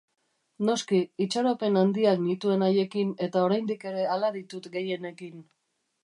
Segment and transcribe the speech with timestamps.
[0.67, 5.37] Noski, itxaropen handiak nituen haiekin eta oraindik ere hala ditut gehienekin.